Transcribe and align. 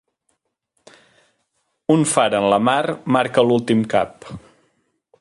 Un 1.97 2.07
far 2.13 2.29
en 2.39 2.49
la 2.55 2.61
mar 2.71 2.81
marca 3.19 3.45
l'últim 3.49 3.89
cap. 3.97 4.31